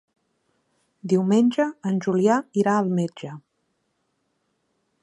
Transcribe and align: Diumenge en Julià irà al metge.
Diumenge 1.13 1.67
en 1.91 2.01
Julià 2.07 2.39
irà 2.63 2.75
al 2.79 2.91
metge. 3.03 3.37